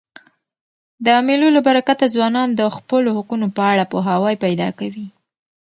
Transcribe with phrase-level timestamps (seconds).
[1.05, 5.05] د مېلو له برکته ځوانان د خپلو حقونو په اړه پوهاوی پیدا کوي.